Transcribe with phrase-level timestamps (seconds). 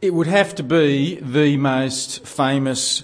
[0.00, 3.02] It would have to be the most famous,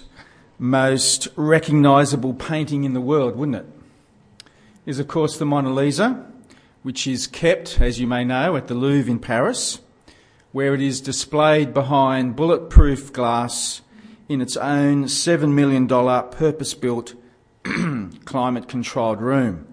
[0.57, 3.65] most recognisable painting in the world, wouldn't it?
[4.85, 6.25] Is of course the Mona Lisa,
[6.83, 9.79] which is kept, as you may know, at the Louvre in Paris,
[10.53, 13.81] where it is displayed behind bulletproof glass
[14.29, 17.13] in its own $7 million purpose built
[18.23, 19.67] climate controlled room.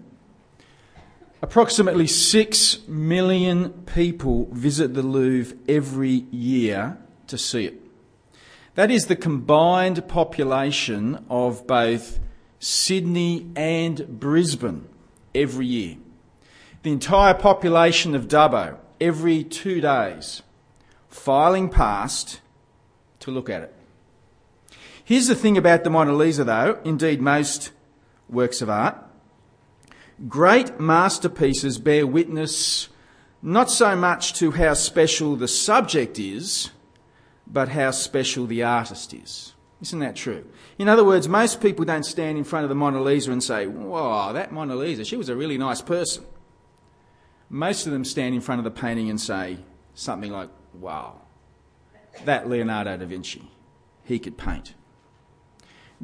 [1.41, 6.99] Approximately 6 million people visit the Louvre every year
[7.33, 7.81] to see it.
[8.75, 12.21] That is the combined population of both
[12.61, 14.89] Sydney and Brisbane
[15.35, 15.97] every year.
[16.83, 20.43] The entire population of Dubbo every two days
[21.09, 22.41] filing past
[23.21, 23.75] to look at it.
[25.05, 27.73] Here's the thing about the Mona Lisa, though, indeed, most
[28.29, 28.97] works of art.
[30.29, 32.89] Great masterpieces bear witness
[33.43, 36.71] not so much to how special the subject is,
[37.53, 39.53] but how special the artist is.
[39.83, 40.47] Isn't that true?
[40.79, 43.67] In other words, most people don't stand in front of the Mona Lisa and say,
[43.67, 46.25] Wow, that Mona Lisa, she was a really nice person.
[47.51, 49.59] Most of them stand in front of the painting and say
[49.95, 51.23] something like, Wow,
[52.25, 53.51] that Leonardo da Vinci,
[54.05, 54.75] he could paint.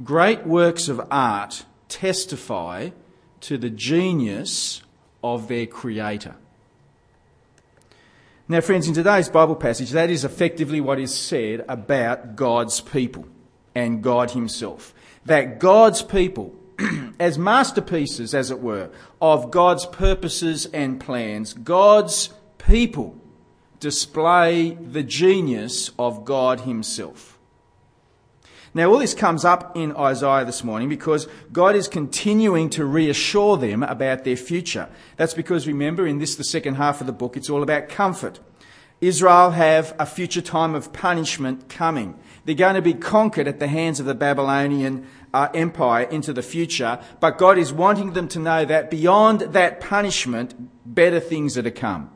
[0.04, 2.90] Great works of art testify
[3.40, 4.82] to the genius
[5.22, 6.36] of their creator.
[8.50, 13.26] Now, friends, in today's Bible passage, that is effectively what is said about God's people
[13.74, 14.94] and God Himself.
[15.26, 16.54] That God's people,
[17.20, 18.88] as masterpieces, as it were,
[19.20, 23.20] of God's purposes and plans, God's people
[23.80, 27.37] display the genius of God Himself.
[28.78, 33.56] Now, all this comes up in Isaiah this morning because God is continuing to reassure
[33.56, 34.88] them about their future.
[35.16, 38.38] That's because, remember, in this, the second half of the book, it's all about comfort.
[39.00, 42.16] Israel have a future time of punishment coming.
[42.44, 46.40] They're going to be conquered at the hands of the Babylonian uh, Empire into the
[46.40, 50.54] future, but God is wanting them to know that beyond that punishment,
[50.86, 52.12] better things are to come.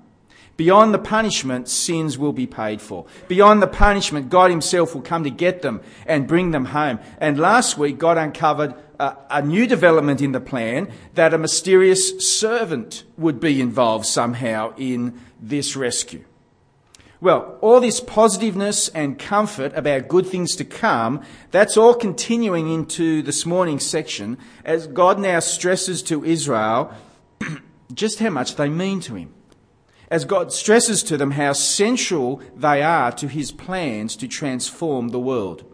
[0.62, 3.04] Beyond the punishment, sins will be paid for.
[3.26, 7.00] Beyond the punishment, God Himself will come to get them and bring them home.
[7.18, 12.24] And last week, God uncovered a, a, new development in the plan that a mysterious
[12.24, 16.24] servant would be involved somehow in this rescue.
[17.20, 23.20] Well, all this positiveness and comfort about good things to come, that's all continuing into
[23.22, 26.94] this morning's section as God now stresses to Israel
[27.92, 29.34] just how much they mean to Him
[30.12, 35.18] as God stresses to them how central they are to his plans to transform the
[35.18, 35.64] world.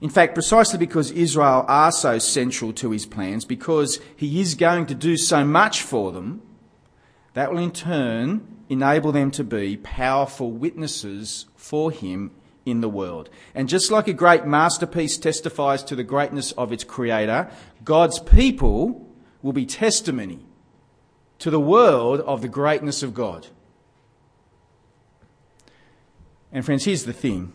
[0.00, 4.86] In fact, precisely because Israel are so central to his plans, because he is going
[4.86, 6.42] to do so much for them,
[7.34, 12.30] that will in turn enable them to be powerful witnesses for him
[12.64, 13.28] in the world.
[13.52, 17.50] And just like a great masterpiece testifies to the greatness of its creator,
[17.82, 19.12] God's people
[19.42, 20.46] will be testimony
[21.42, 23.48] to the world of the greatness of God.
[26.52, 27.52] And, friends, here's the thing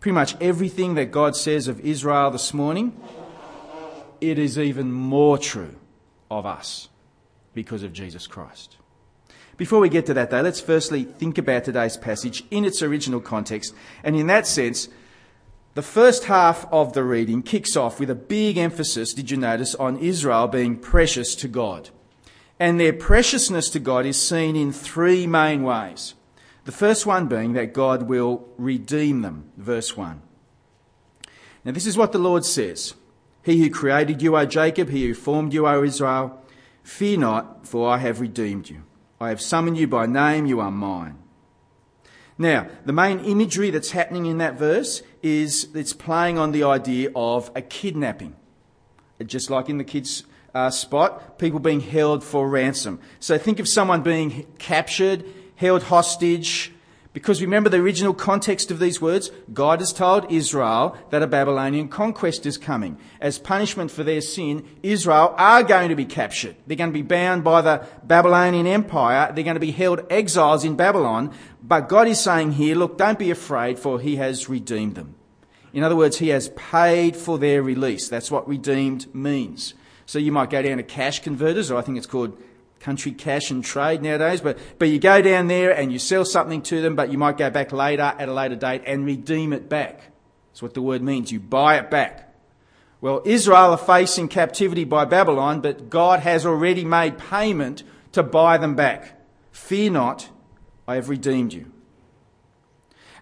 [0.00, 2.94] pretty much everything that God says of Israel this morning,
[4.20, 5.76] it is even more true
[6.30, 6.90] of us
[7.54, 8.76] because of Jesus Christ.
[9.56, 13.20] Before we get to that, though, let's firstly think about today's passage in its original
[13.20, 13.74] context.
[14.04, 14.90] And in that sense,
[15.72, 19.74] the first half of the reading kicks off with a big emphasis, did you notice,
[19.76, 21.88] on Israel being precious to God.
[22.62, 26.14] And their preciousness to God is seen in three main ways.
[26.64, 29.50] The first one being that God will redeem them.
[29.56, 30.22] Verse 1.
[31.64, 32.94] Now, this is what the Lord says
[33.42, 36.40] He who created you, O Jacob, he who formed you, O Israel,
[36.84, 38.84] fear not, for I have redeemed you.
[39.20, 41.18] I have summoned you by name, you are mine.
[42.38, 47.10] Now, the main imagery that's happening in that verse is it's playing on the idea
[47.16, 48.36] of a kidnapping.
[49.26, 50.22] Just like in the kids'
[50.54, 53.00] uh, spot, people being held for ransom.
[53.20, 55.24] So think of someone being captured,
[55.56, 56.72] held hostage,
[57.12, 59.30] because remember the original context of these words?
[59.52, 62.98] God has told Israel that a Babylonian conquest is coming.
[63.20, 66.56] As punishment for their sin, Israel are going to be captured.
[66.66, 69.30] They're going to be bound by the Babylonian Empire.
[69.30, 71.34] They're going to be held exiles in Babylon.
[71.62, 75.14] But God is saying here, look, don't be afraid, for He has redeemed them.
[75.74, 78.08] In other words, He has paid for their release.
[78.08, 79.74] That's what redeemed means.
[80.12, 82.38] So you might go down to cash converters, or I think it's called
[82.80, 86.60] country cash and trade nowadays, but, but you go down there and you sell something
[86.64, 89.70] to them, but you might go back later at a later date and redeem it
[89.70, 90.10] back.
[90.50, 91.32] That's what the word means.
[91.32, 92.30] You buy it back.
[93.00, 97.82] Well, Israel are facing captivity by Babylon, but God has already made payment
[98.12, 99.18] to buy them back.
[99.50, 100.28] Fear not,
[100.86, 101.72] I have redeemed you.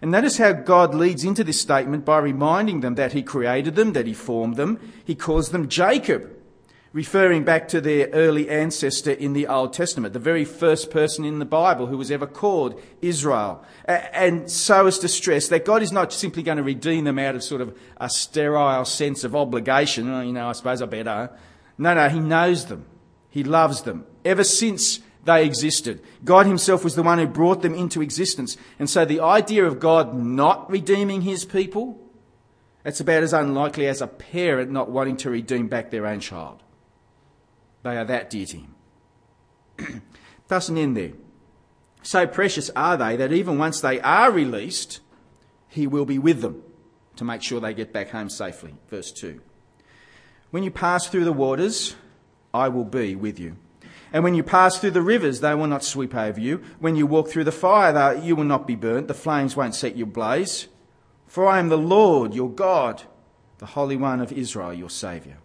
[0.01, 3.93] And notice how God leads into this statement by reminding them that He created them,
[3.93, 4.77] that He formed them.
[5.05, 6.29] He calls them Jacob,
[6.93, 11.39] referring back to their early ancestor in the Old Testament, the very first person in
[11.39, 13.63] the Bible who was ever called Israel.
[13.85, 17.35] And so as to stress that God is not simply going to redeem them out
[17.35, 20.09] of sort of a sterile sense of obligation.
[20.09, 21.29] Oh, you know, I suppose I better.
[21.77, 22.85] No, no, He knows them.
[23.29, 24.05] He loves them.
[24.25, 26.01] Ever since they existed.
[26.25, 28.57] God Himself was the one who brought them into existence.
[28.79, 31.99] And so the idea of God not redeeming His people,
[32.83, 36.63] it's about as unlikely as a parent not wanting to redeem back their own child.
[37.83, 40.01] They are that dear to Him.
[40.47, 41.13] Doesn't end there.
[42.03, 44.99] So precious are they that even once they are released,
[45.67, 46.63] He will be with them
[47.15, 48.75] to make sure they get back home safely.
[48.89, 49.41] Verse 2.
[50.51, 51.95] When you pass through the waters,
[52.53, 53.57] I will be with you.
[54.13, 56.61] And when you pass through the rivers, they will not sweep over you.
[56.79, 59.07] When you walk through the fire, you will not be burnt.
[59.07, 60.67] The flames won't set you ablaze.
[61.27, 63.03] For I am the Lord, your God,
[63.59, 65.37] the Holy One of Israel, your Saviour.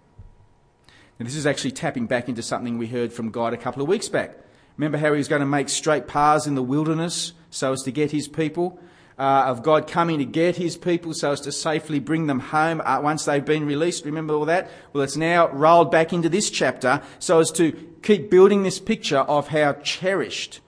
[1.18, 3.88] Now, this is actually tapping back into something we heard from God a couple of
[3.88, 4.36] weeks back.
[4.76, 7.92] Remember how he was going to make straight paths in the wilderness so as to
[7.92, 8.78] get his people?
[9.18, 12.82] uh, of God coming to get his people so as to safely bring them home
[12.84, 14.04] uh, once they've been released.
[14.04, 14.70] Remember all that?
[14.92, 17.72] Well, it's now rolled back into this chapter so as to
[18.02, 20.60] keep building this picture of how cherished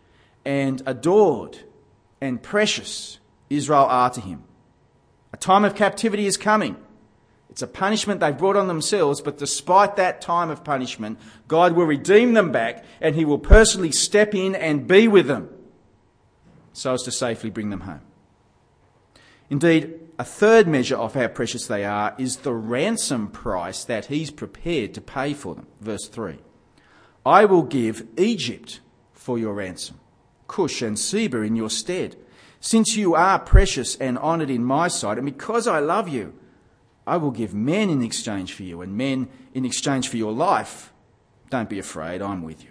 [0.45, 1.59] and adored
[2.21, 3.19] and precious
[3.51, 4.45] Israel are to him.
[5.33, 6.77] A time of captivity is coming.
[7.59, 11.19] It's a punishment they've brought on themselves, but despite that time of punishment,
[11.49, 15.49] God will redeem them back and he will personally step in and be with them
[16.73, 18.03] so as to safely bring them home.
[19.51, 24.31] Indeed, a third measure of how precious they are is the ransom price that he's
[24.31, 25.67] prepared to pay for them.
[25.81, 26.39] Verse 3
[27.27, 28.79] I will give Egypt
[29.13, 29.99] for your ransom,
[30.47, 32.15] Cush and Seba in your stead.
[32.61, 36.35] Since you are precious and honoured in my sight, and because I love you,
[37.09, 40.93] I will give men in exchange for you, and men in exchange for your life.
[41.49, 42.69] Don't be afraid, I'm with you.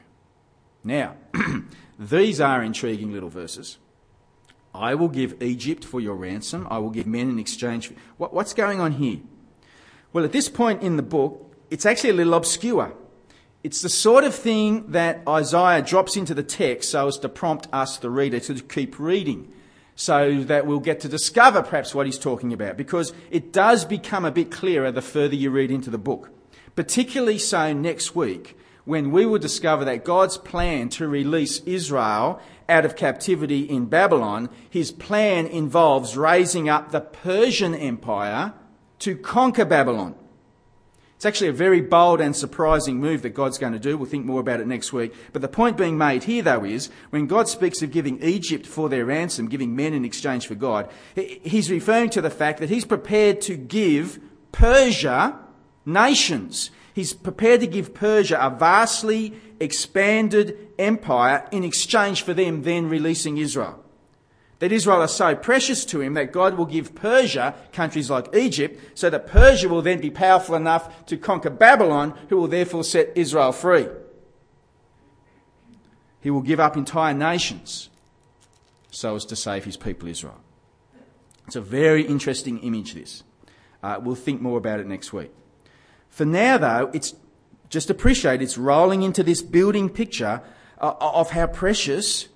[0.84, 1.16] Now,
[2.00, 3.80] these are intriguing little verses.
[4.76, 6.68] I will give Egypt for your ransom.
[6.70, 7.88] I will give men in exchange.
[7.88, 7.96] For...
[8.18, 9.22] What, what's going on here?
[10.14, 12.94] Well, at this point in the book, it's actually a little obscure.
[13.64, 17.68] It's the sort of thing that Isaiah drops into the text so as to prompt
[17.74, 19.52] us, the reader, to keep reading
[19.98, 24.24] so that we'll get to discover perhaps what he's talking about because it does become
[24.24, 26.30] a bit clearer the further you read into the book.
[26.76, 28.56] Particularly so next week
[28.86, 32.40] when we will discover that God's plan to release Israel
[32.70, 38.54] out of captivity in Babylon, his plan involves raising up the Persian Empire
[39.00, 40.14] to conquer Babylon.
[41.18, 43.98] It's actually a very bold and surprising move that God's going to do.
[43.98, 45.16] We'll think more about it next week.
[45.34, 48.88] But the point being made here, though, is when God speaks of giving Egypt for
[48.88, 52.86] their ransom, giving men in exchange for God, he's referring to the fact that he's
[52.86, 54.20] prepared to give
[54.52, 55.40] Persia
[55.88, 56.70] nations.
[56.94, 63.38] He's prepared to give Persia a vastly expanded empire in exchange for them then releasing
[63.38, 63.84] Israel.
[64.60, 68.98] That Israel are so precious to him that God will give Persia countries like Egypt
[68.98, 73.12] so that Persia will then be powerful enough to conquer Babylon, who will therefore set
[73.16, 73.88] Israel free.
[76.22, 77.90] He will give up entire nations
[78.90, 80.42] so as to save his people Israel.
[81.46, 83.24] It's a very interesting image, this.
[83.84, 85.32] Uh, we'll think more about it next week.
[86.10, 87.14] For now, though, it's
[87.70, 90.42] just appreciate it's rolling into this building picture
[90.80, 92.28] uh, of how precious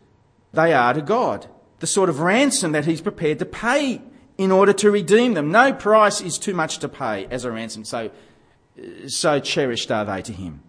[0.53, 1.47] they are to God.
[1.81, 4.01] The sort of ransom that He's prepared to pay
[4.37, 5.51] in order to redeem them.
[5.51, 8.09] No price is too much to pay as a ransom, so,
[9.07, 10.61] so cherished are they to Him.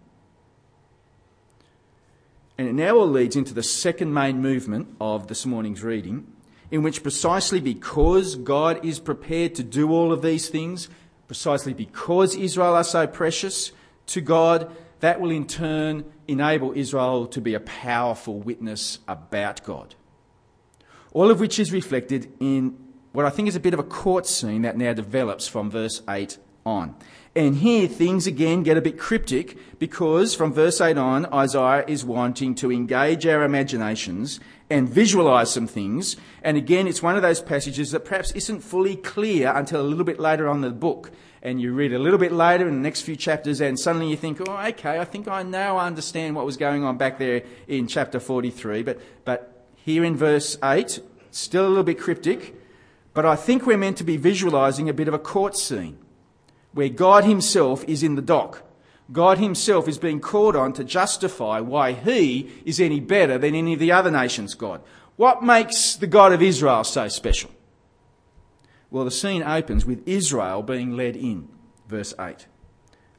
[2.57, 6.27] And it now all leads into the second main movement of this morning's reading,
[6.69, 10.89] in which precisely because God is prepared to do all of these things,
[11.27, 13.71] precisely because Israel are so precious
[14.07, 19.95] to God, that will in turn enable Israel to be a powerful witness about God.
[21.13, 22.77] All of which is reflected in
[23.11, 26.01] what I think is a bit of a court scene that now develops from verse
[26.09, 26.95] 8 on.
[27.35, 32.05] And here things again get a bit cryptic because from verse 8 on, Isaiah is
[32.05, 34.39] wanting to engage our imaginations
[34.69, 36.15] and visualize some things.
[36.41, 40.03] And again, it's one of those passages that perhaps isn't fully clear until a little
[40.03, 41.11] bit later on the book.
[41.41, 44.15] And you read a little bit later in the next few chapters, and suddenly you
[44.15, 47.87] think, oh, okay, I think I now understand what was going on back there in
[47.87, 48.83] chapter 43.
[48.83, 49.52] But, but
[49.83, 52.55] here in verse 8, still a little bit cryptic.
[53.13, 55.97] But I think we're meant to be visualizing a bit of a court scene
[56.73, 58.63] where God Himself is in the dock
[59.11, 63.73] God himself is being called on to justify why he is any better than any
[63.73, 64.81] of the other nations' God.
[65.15, 67.51] What makes the God of Israel so special?
[68.89, 71.49] Well, the scene opens with Israel being led in,
[71.87, 72.47] verse 8.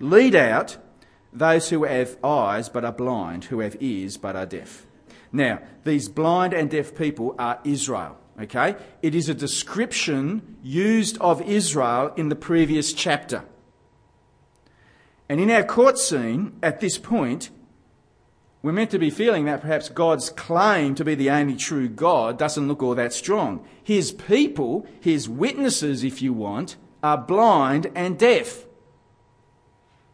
[0.01, 0.79] Lead out
[1.33, 4.87] those who have eyes but are blind, who have ears but are deaf.
[5.35, 8.17] Now, these blind and deaf people are Israel.
[8.41, 8.77] Okay?
[9.03, 13.45] It is a description used of Israel in the previous chapter.
[15.29, 17.51] And in our court scene, at this point,
[18.63, 22.39] we're meant to be feeling that perhaps God's claim to be the only true God
[22.39, 23.67] doesn't look all that strong.
[23.83, 28.67] His people, his witnesses, if you want, are blind and deaf.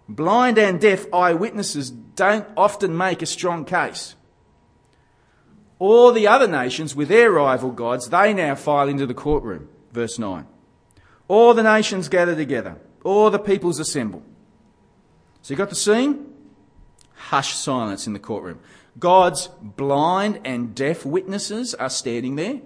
[0.09, 4.17] Blind and deaf eyewitnesses don't often make a strong case.
[5.81, 9.69] All the other nations with their rival gods, they now file into the courtroom.
[9.93, 10.47] Verse 9.
[11.27, 12.77] All the nations gather together.
[13.03, 14.23] All the peoples assemble.
[15.41, 16.33] So you got the scene?
[17.15, 18.61] Hush silence in the courtroom.
[18.99, 22.61] God's blind and deaf witnesses are standing there,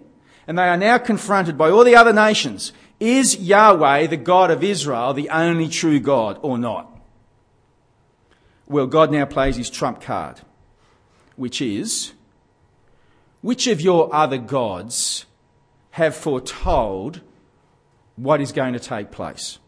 [0.48, 2.72] and they are now confronted by all the other nations.
[2.98, 6.90] Is Yahweh, the God of Israel, the only true God or not?
[8.66, 10.40] Well, God now plays his trump card,
[11.36, 12.12] which is
[13.44, 15.26] which of your other gods
[15.90, 17.20] have foretold
[18.16, 19.58] what is going to take place?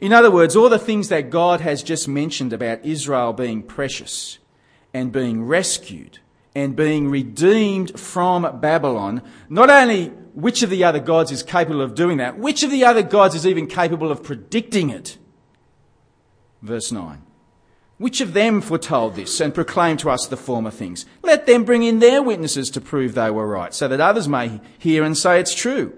[0.00, 4.40] In other words, all the things that God has just mentioned about Israel being precious
[4.92, 6.18] and being rescued
[6.56, 11.94] and being redeemed from Babylon, not only which of the other gods is capable of
[11.94, 15.18] doing that, which of the other gods is even capable of predicting it?
[16.62, 17.22] Verse 9.
[17.98, 21.04] Which of them foretold this and proclaimed to us the former things?
[21.22, 24.60] Let them bring in their witnesses to prove they were right, so that others may
[24.78, 25.92] hear and say it's true.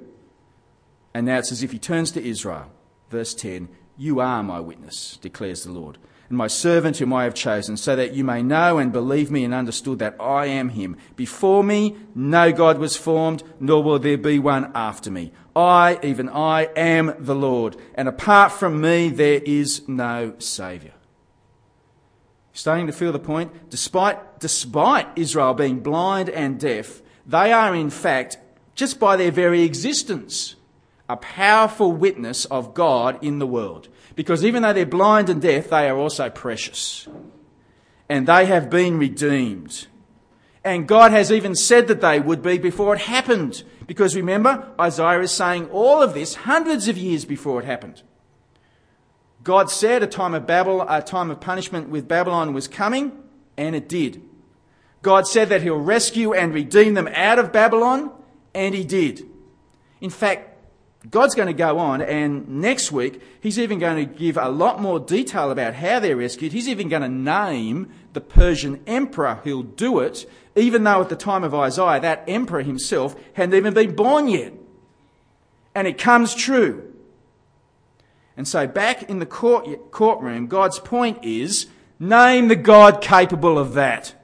[1.12, 2.70] And now it's as if he turns to Israel.
[3.10, 5.98] Verse 10 You are my witness, declares the Lord,
[6.30, 9.44] and my servant whom I have chosen, so that you may know and believe me
[9.44, 10.96] and understood that I am him.
[11.16, 15.32] Before me, no God was formed, nor will there be one after me.
[15.54, 20.94] I, even I, am the Lord, and apart from me, there is no Saviour.
[22.52, 23.70] Starting to feel the point?
[23.70, 28.38] Despite, despite Israel being blind and deaf, they are in fact,
[28.74, 30.56] just by their very existence,
[31.08, 33.88] a powerful witness of God in the world.
[34.16, 37.08] Because even though they're blind and deaf, they are also precious.
[38.08, 39.86] And they have been redeemed.
[40.64, 43.62] And God has even said that they would be before it happened.
[43.86, 48.02] Because remember, Isaiah is saying all of this hundreds of years before it happened.
[49.42, 53.22] God said a time of Babel, a time of punishment with Babylon was coming,
[53.56, 54.22] and it did.
[55.02, 58.12] God said that he'll rescue and redeem them out of Babylon,
[58.54, 59.26] and he did.
[60.00, 60.48] In fact,
[61.08, 64.82] God's going to go on, and next week, he's even going to give a lot
[64.82, 66.52] more detail about how they're rescued.
[66.52, 71.16] He's even going to name the Persian emperor who'll do it, even though at the
[71.16, 74.52] time of Isaiah, that emperor himself hadn't even been born yet.
[75.74, 76.89] And it comes true.
[78.36, 81.66] And so, back in the court, courtroom, God's point is
[81.98, 84.14] name the God capable of that.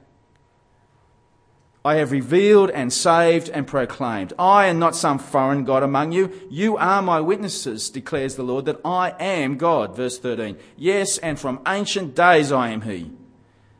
[1.87, 4.33] I have revealed and saved and proclaimed.
[4.37, 6.33] I am not some foreign God among you.
[6.49, 9.95] You are my witnesses, declares the Lord, that I am God.
[9.95, 10.57] Verse 13.
[10.75, 13.11] Yes, and from ancient days I am He.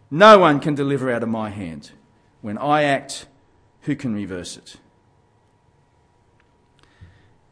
[0.10, 1.92] No one can deliver out of my hand.
[2.40, 3.26] When I act,
[3.82, 4.78] who can reverse it?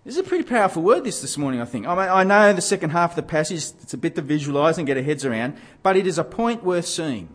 [0.05, 1.87] This is a pretty powerful word this this morning, I think.
[1.87, 4.77] I, mean, I know the second half of the passage, it's a bit to visualise
[4.77, 7.27] and get our heads around, but it is a point worth seeing.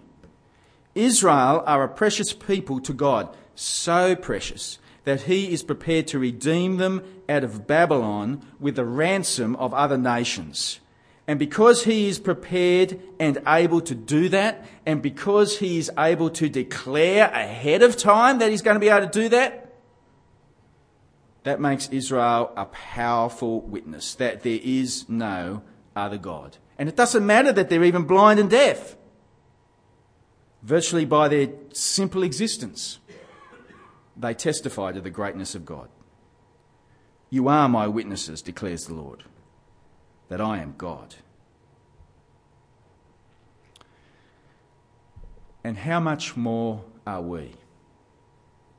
[0.94, 6.76] Israel are a precious people to God, so precious that he is prepared to redeem
[6.76, 10.78] them out of Babylon with the ransom of other nations.
[11.26, 16.30] And because he is prepared and able to do that, and because he is able
[16.30, 19.69] to declare ahead of time that he's going to be able to do that,
[21.42, 25.62] that makes Israel a powerful witness that there is no
[25.96, 26.58] other God.
[26.78, 28.96] And it doesn't matter that they're even blind and deaf.
[30.62, 32.98] Virtually by their simple existence,
[34.16, 35.88] they testify to the greatness of God.
[37.30, 39.24] You are my witnesses, declares the Lord,
[40.28, 41.14] that I am God.
[45.62, 47.52] And how much more are we?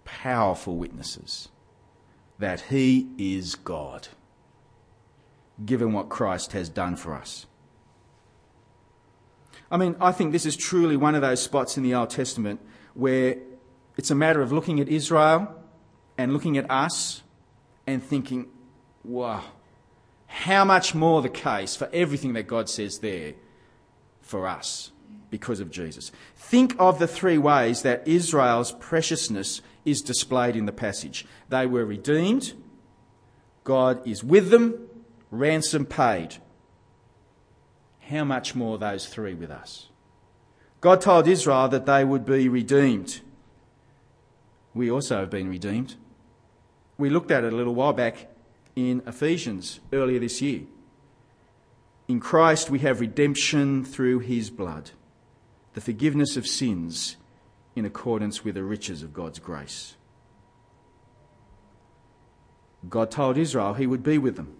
[0.03, 1.49] Powerful witnesses
[2.41, 4.07] that He is God,
[5.63, 7.45] given what Christ has done for us.
[9.69, 12.59] I mean, I think this is truly one of those spots in the Old Testament
[12.95, 13.37] where
[13.95, 15.55] it's a matter of looking at Israel
[16.17, 17.21] and looking at us
[17.85, 18.47] and thinking,
[19.03, 19.43] wow,
[20.25, 23.35] how much more the case for everything that God says there
[24.19, 24.91] for us
[25.29, 26.11] because of Jesus.
[26.35, 31.25] Think of the three ways that Israel's preciousness is displayed in the passage.
[31.49, 32.53] They were redeemed,
[33.63, 34.87] God is with them,
[35.29, 36.37] ransom paid.
[37.99, 39.87] How much more those three with us?
[40.81, 43.21] God told Israel that they would be redeemed.
[44.73, 45.95] We also have been redeemed.
[46.97, 48.27] We looked at it a little while back
[48.75, 50.61] in Ephesians earlier this year.
[52.07, 54.91] In Christ we have redemption through his blood,
[55.73, 57.15] the forgiveness of sins
[57.75, 59.95] in accordance with the riches of God's grace.
[62.89, 64.55] God told Israel he would be with them.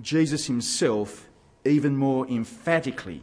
[0.00, 1.28] Jesus himself,
[1.64, 3.22] even more emphatically,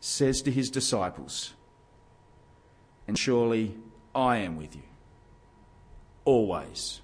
[0.00, 1.54] says to his disciples,
[3.06, 3.76] And surely
[4.14, 4.82] I am with you,
[6.24, 7.00] always,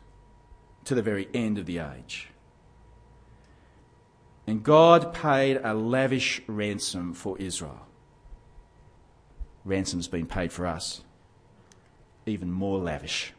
[0.85, 2.29] to the very end of the age.
[4.47, 7.88] And God paid a lavish ransom for Israel.
[9.65, 11.03] Ransom's been paid for us,
[12.27, 13.33] even more lavish.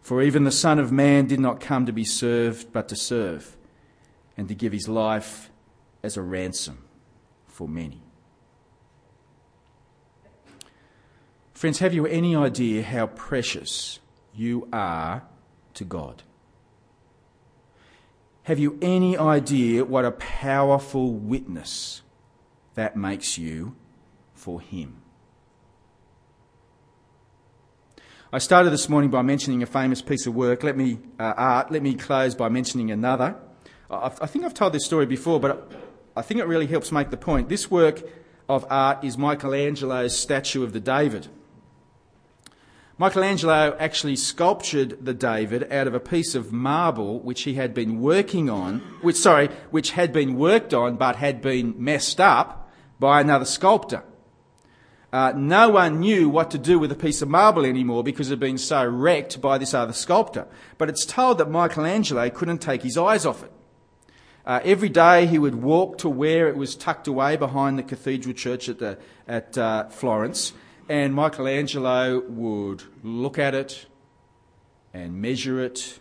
[0.00, 3.56] For even the Son of Man did not come to be served, but to serve,
[4.36, 5.50] and to give his life
[6.02, 6.84] as a ransom
[7.46, 8.02] for many.
[11.52, 13.98] Friends, have you any idea how precious
[14.32, 15.24] you are
[15.74, 16.22] to God?
[18.44, 22.02] Have you any idea what a powerful witness
[22.76, 23.74] that makes you
[24.38, 25.02] for Him?
[28.32, 30.62] I started this morning by mentioning a famous piece of work.
[30.62, 31.70] Let me uh, art.
[31.72, 33.36] Let me close by mentioning another.
[33.90, 35.72] I, I think I've told this story before, but
[36.14, 37.48] I think it really helps make the point.
[37.48, 38.02] This work
[38.48, 41.28] of art is Michelangelo's statue of the David.
[42.98, 48.00] Michelangelo actually sculptured the David out of a piece of marble which he had been
[48.00, 52.68] working on, which, sorry, which had been worked on but had been messed up
[52.98, 54.02] by another sculptor.
[55.12, 58.32] Uh, no one knew what to do with a piece of marble anymore because it
[58.32, 60.46] had been so wrecked by this other sculptor.
[60.76, 63.52] But it's told that Michelangelo couldn't take his eyes off it.
[64.44, 68.34] Uh, every day he would walk to where it was tucked away behind the cathedral
[68.34, 70.52] church at, the, at uh, Florence
[70.88, 73.86] and Michelangelo would look at it
[74.94, 75.98] and measure it,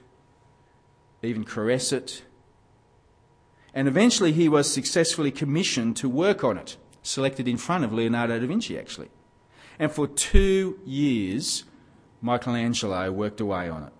[1.21, 2.23] even caress it.
[3.73, 8.39] And eventually he was successfully commissioned to work on it, selected in front of Leonardo
[8.39, 9.09] da Vinci, actually.
[9.79, 11.63] And for two years,
[12.21, 13.93] Michelangelo worked away on it,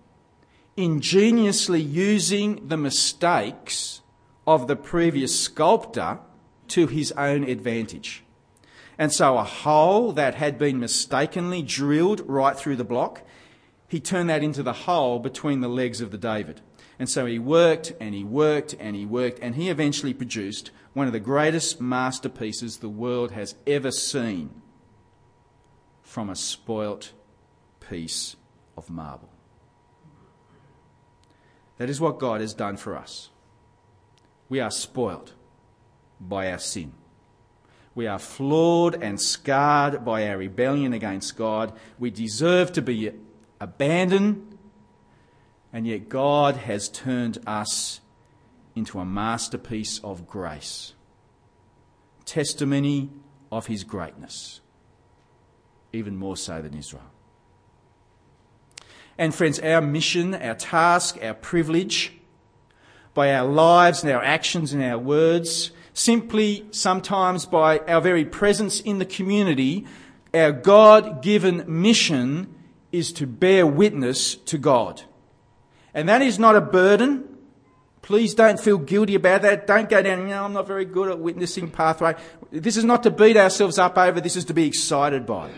[0.76, 4.00] ingeniously using the mistakes
[4.46, 6.18] of the previous sculptor
[6.68, 8.24] to his own advantage.
[8.98, 13.22] And so a hole that had been mistakenly drilled right through the block,
[13.86, 16.60] he turned that into the hole between the legs of the David.
[16.98, 21.06] And so he worked and he worked and he worked and he eventually produced one
[21.06, 24.62] of the greatest masterpieces the world has ever seen
[26.02, 27.12] from a spoilt
[27.80, 28.34] piece
[28.76, 29.28] of marble.
[31.76, 33.30] That is what God has done for us.
[34.48, 35.34] We are spoilt
[36.20, 36.92] by our sin.
[37.94, 41.72] We are flawed and scarred by our rebellion against God.
[41.98, 43.12] We deserve to be
[43.60, 44.57] abandoned,
[45.72, 48.00] and yet God has turned us
[48.74, 50.94] into a masterpiece of grace,
[52.24, 53.10] testimony
[53.50, 54.60] of his greatness,
[55.92, 57.10] even more so than Israel.
[59.18, 62.12] And friends, our mission, our task, our privilege,
[63.14, 68.80] by our lives and our actions and our words, simply sometimes by our very presence
[68.80, 69.84] in the community,
[70.32, 72.54] our God given mission
[72.92, 75.02] is to bear witness to God.
[75.94, 77.36] And that is not a burden.
[78.02, 79.66] Please don't feel guilty about that.
[79.66, 82.14] Don't go down, you know, I'm not very good at witnessing pathway.
[82.50, 85.50] This is not to beat ourselves up over, this is to be excited by.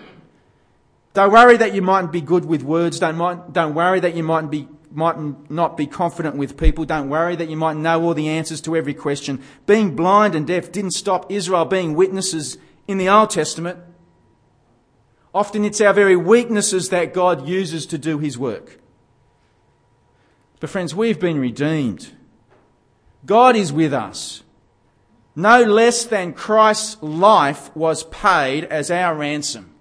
[1.13, 2.99] Don't worry that you mightn't be good with words.
[2.99, 6.85] Don't, don't worry that you mightn't be might not be confident with people.
[6.85, 9.43] Don't worry that you might know all the answers to every question.
[9.67, 13.79] Being blind and deaf didn't stop Israel being witnesses in the Old Testament.
[15.33, 18.81] Often it's our very weaknesses that God uses to do his work.
[20.61, 22.13] But friends, we've been redeemed.
[23.25, 24.43] God is with us.
[25.35, 29.75] No less than Christ's life was paid as our ransom.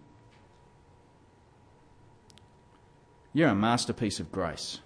[3.34, 4.80] You're a masterpiece of grace.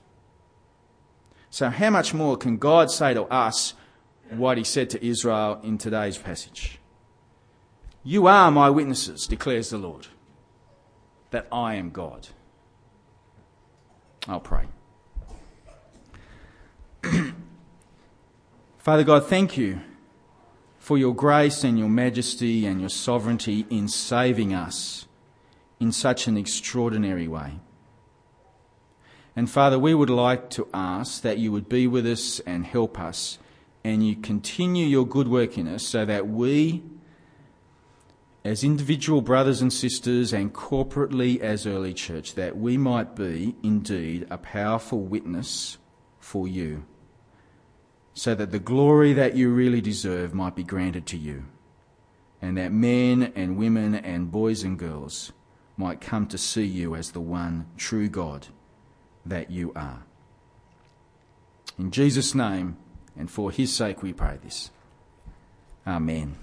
[1.49, 3.75] So, how much more can God say to us
[4.29, 6.79] what he said to Israel in today's passage?
[8.03, 10.08] You are my witnesses, declares the Lord,
[11.29, 12.29] that I am God.
[14.27, 14.65] I'll pray.
[18.78, 19.82] Father God, thank you
[20.78, 25.08] for your grace and your majesty and your sovereignty in saving us
[25.80, 27.60] in such an extraordinary way.
[29.36, 33.00] And Father, we would like to ask that you would be with us and help
[33.00, 33.39] us,
[33.84, 36.84] and you continue your good work in us so that we,
[38.46, 44.28] as individual brothers and sisters and corporately as early church, that we might be indeed
[44.30, 45.78] a powerful witness
[46.20, 46.86] for you,
[48.13, 51.45] so that the glory that you really deserve might be granted to you,
[52.41, 55.32] and that men and women and boys and girls
[55.78, 58.47] might come to see you as the one true God
[59.26, 60.04] that you are.
[61.80, 62.78] In Jesus' name
[63.17, 64.71] and for his sake we pray this.
[65.86, 66.36] Amen.